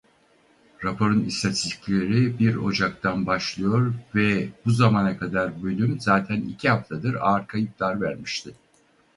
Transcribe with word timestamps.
Raporun 0.83 1.25
istatistikleri 1.25 2.39
bir 2.39 2.55
Ocak'tan 2.55 3.25
başlıyor 3.25 3.93
ve 4.15 4.49
bu 4.65 4.71
zamana 4.71 5.17
kadar 5.17 5.63
bölüm 5.63 5.99
zaten 5.99 6.41
iki 6.41 6.69
haftadır 6.69 7.15
ağır 7.15 7.47
kayıplar 7.47 8.01
vermişti. 8.01 8.53